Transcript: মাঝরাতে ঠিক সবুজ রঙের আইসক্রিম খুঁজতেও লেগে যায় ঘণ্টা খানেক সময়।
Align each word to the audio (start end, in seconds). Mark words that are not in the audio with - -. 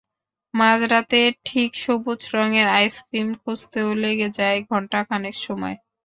মাঝরাতে 0.53 1.19
ঠিক 1.45 1.69
সবুজ 1.75 2.21
রঙের 2.33 2.67
আইসক্রিম 2.71 3.27
খুঁজতেও 3.41 3.89
লেগে 4.03 4.29
যায় 4.37 4.59
ঘণ্টা 4.69 4.99
খানেক 5.03 5.35
সময়। 5.45 5.75